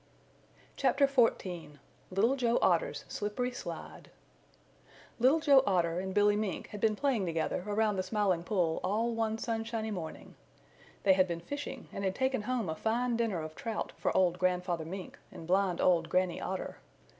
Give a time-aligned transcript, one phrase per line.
[0.77, 1.77] CHAPTER XIV
[2.09, 4.09] LITTLE JOE OTTER'S SLIPPERY SLIDE
[5.19, 9.13] Little Joe Otter and Billy Mink had been playing together around the Smiling Pool all
[9.13, 10.33] one sunshiny morning.
[11.03, 14.39] They had been fishing and had taken home a fine dinner of Trout for old
[14.39, 16.77] Grandfather Mink and blind old Granny Otter.